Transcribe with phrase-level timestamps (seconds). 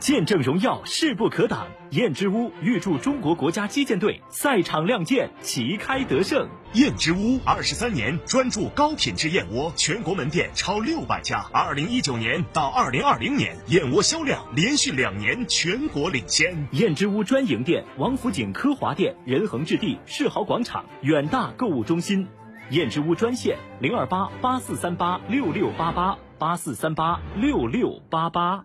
[0.00, 1.66] 见证荣耀，势不可挡。
[1.90, 6.48] 燕之屋预祝中国国家击剑队赛场亮剑，旗开得胜。
[6.72, 11.44] 燕之屋二十三年专注高品质燕窝，全国门店超六百家。
[11.52, 16.66] 二零一九年到二零二零年，燕窝销量连续两年全国领先。
[16.72, 22.26] 燕之屋专营店：王府井科华店、仁恒置地、世豪广场、远大购物中心。
[22.70, 28.64] 燕之屋专线：零二八八四三八六六八八八四三八六六八八。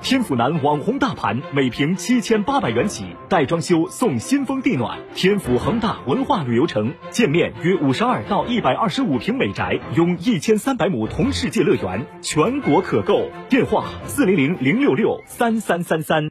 [0.00, 4.98] 天府南网红大盘，每平七千八百元起，带装修送新风地暖。
[5.14, 13.28] 天府恒大文化旅游城，建面约五十二到一百二十五平美宅，拥一千三百亩同世界乐园，全国可购。
[13.48, 13.86] 电话。
[14.06, 16.30] 四零零零六六三三三三，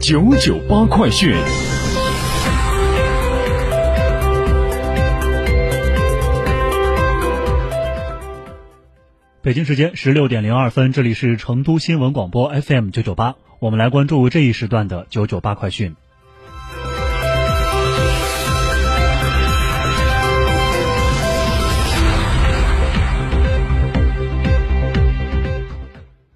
[0.00, 1.34] 九九八快讯。
[9.46, 15.94] 北京时间十六点零二分，这里是成都新闻广播 FM 九九八，我们来关注这一时段的九九八快讯。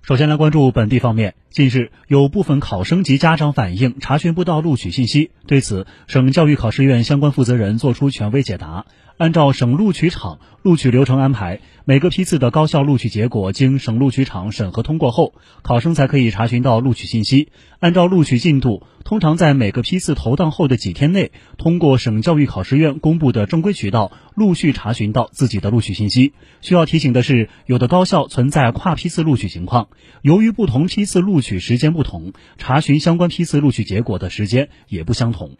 [0.02, 1.34] 首先来关注本地方面。
[1.50, 8.86] 近日，有部分考生及家长反映查询不到录取信息，对此，省教育考试院相关负责人作出权威解答。
[9.20, 17.48] 按照省录取场录取流程安排，每个批次的高校录取结果经省录取场审核通过后，考生才可以查询到录取信息。
[17.80, 26.32] 按照录取进度，通常在每个批次投档后的几天内，通过省教育考试院公布的正规渠道陆续查询到自己的录取信息。
[26.62, 29.88] 需要提醒的是，有的高校存在跨批次录取情况，
[30.22, 35.58] 由于不同批次录取时间不同，查询相关批次录取结果的时间也不相同。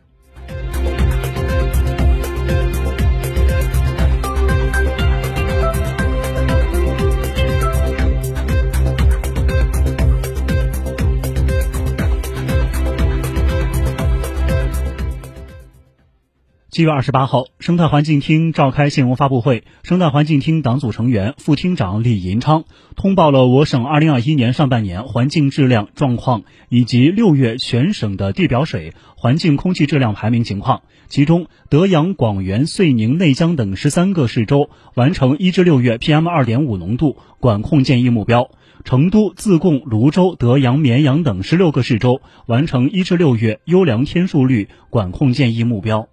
[16.80, 22.64] 七月二十八号，生态环境厅召开新闻发布会，生态环境厅党组成员、副厅长李银昌
[22.96, 30.80] 通报了我省二零二一年上半年环境质量状况以及六月全省的地表水、环境空气质量排名情况。
[31.06, 38.44] 其中，德阳、广元、遂宁、内江等十三个市州完成一至六月 PM 二点五浓度管控建议目标；
[38.84, 46.08] 成都、自贡、泸州、德阳、绵阳等十六个市州完成一至六月优良天数率管控建议目标。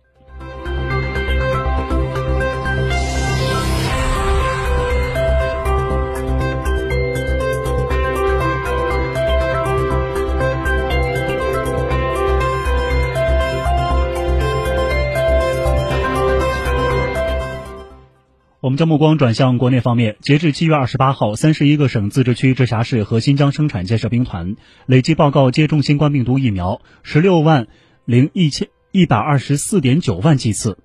[18.67, 27.67] 我们将目光转向国内方面，截至七月二十八号，三十一个省、自治区、直辖市和新疆生产建设兵团累计报告接种新冠病毒疫苗十六万
[28.03, 30.77] 零一千一百二十四点九万剂次。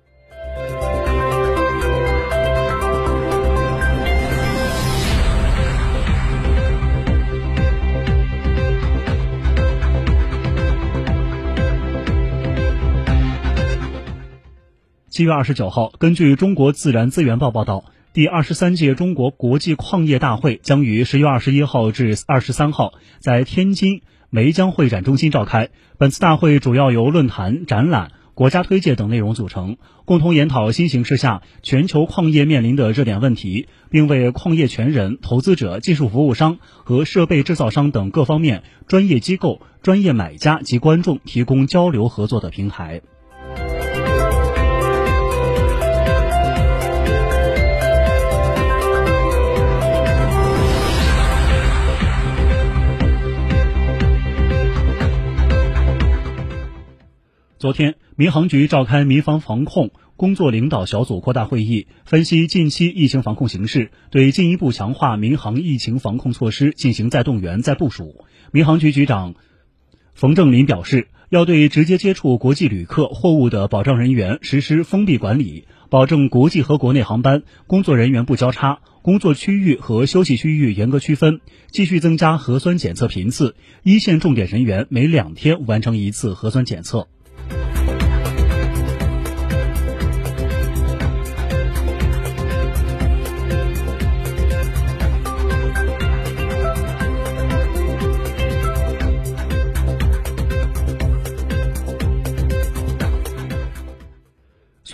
[15.13, 24.01] 七月二十九号，根据中国自然资源报报道，第二十三届中国国际矿业大会将于十月二十一号至二十三号在天津
[24.31, 25.69] 梅江会展中心召开。
[25.99, 43.03] 本次大会主要由论坛、展览、国家推介等内容组成，共同研讨新形势下全球矿业面临的热点问题，并为矿业权人、投资者、技术服务商和设备制造商等各方面专业机构、专业买家及观众提供交流合作的平台。
[57.63, 68.25] 昨天，民航局召开民防防控工作领导小组扩大会议，分析近期疫情防控形势，对进一步强化民航疫情防控措施进行再动员、再部署。
[68.51, 69.35] 民航局局长
[70.13, 81.39] 冯正林表示，要对直接接触国际旅客货物的保障人员实施封闭管理，保证国际和国内航班工作人员不交叉，工作区域和休息区域严格区分，
[81.71, 87.07] 继续增加核酸检测频次，一线重点人员每两天完成一次核酸检测。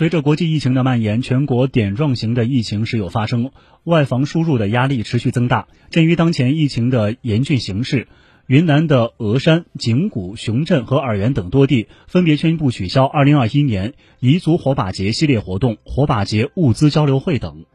[0.00, 3.50] 随着国际疫情的蔓延，全国点状型的疫情时有发生，
[3.84, 5.68] 外防输入的压力持续增大。
[5.90, 8.08] 鉴于当前疫情的严峻形势，
[8.46, 13.92] 云南的峨山、景谷、雄镇和洱源等多地分别宣布取消2021年
[14.22, 17.66] 彝族火把节系列活动、火把节物资交流会等。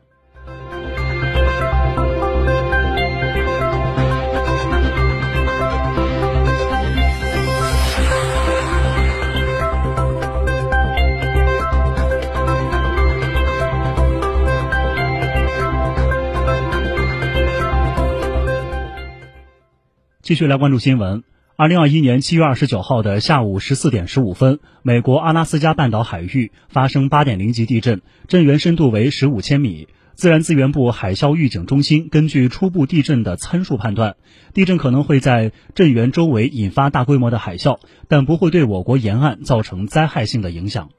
[20.26, 21.24] 继续来关注新闻。
[21.56, 29.88] 二零二一年七月二十九号的下午十四点十五分，美国阿拉斯加半岛海域发生八点零级地震，震源深度为十五千米。
[30.16, 34.16] 自然资源部海啸预警中心根据初步地震的参数判断，
[34.52, 40.90] 地震可能会在震源周围引发大规模的海啸，但不会对我国沿岸造成灾害性的影响。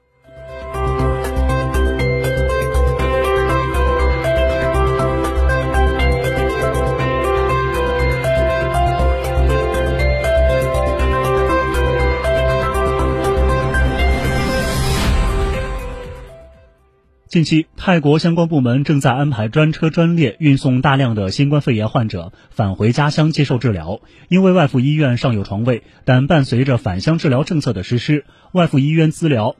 [17.37, 24.01] 近期，泰国相关部门正在安排专车专列运送大量的新冠肺炎患者返回家乡接受治疗。
[24.27, 29.55] 因为外附医院尚有床位，但伴随着返乡治疗政策的实施，外附医院资疗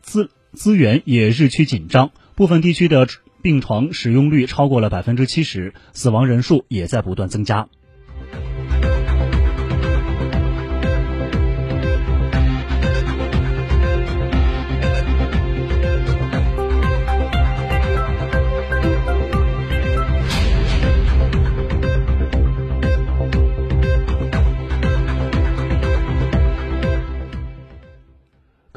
[0.00, 3.08] 资资源也日趋紧张，部分地区的
[3.42, 7.66] 病床使用率超过了百分之七十，死亡人数也在不断增加。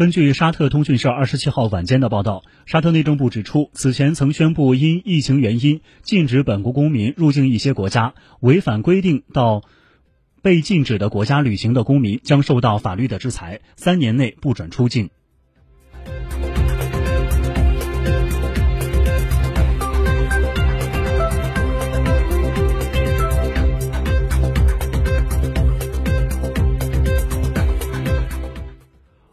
[0.01, 9.61] 根据沙特通讯社二十七号晚间的报道，沙特内政部指出，此前曾宣布因疫情原因禁止本国公民入境一些国家，违反规定到
[10.41, 15.11] 被禁止的国家旅行的公民将受到法律的制裁，三年内不准出境。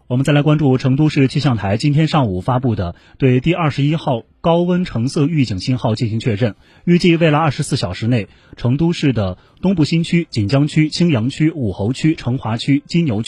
[0.08, 6.54] 我们再来关注成都市气象台今天上午发布的对第二十一号高温橙色预警信号进行确认。
[6.86, 13.26] 预计未来二十四小时内，成都市的东部新区、锦江区、青羊区、武侯区、成华区、金牛区。